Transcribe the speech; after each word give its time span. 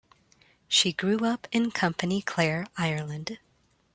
She 0.67 0.93
grew 0.93 1.19
up 1.27 1.47
in 1.51 1.69
Company 1.69 2.23
Clare, 2.23 2.65
Ireland. 2.75 3.37